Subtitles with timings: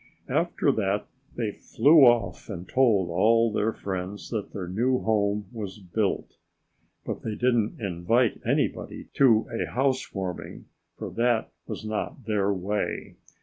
[0.29, 1.05] After that
[1.35, 6.37] they flew off and told all their friends that their new home was built.
[7.05, 10.65] But they didn't invite anybody to a house warming,
[10.97, 13.17] for that was not their way.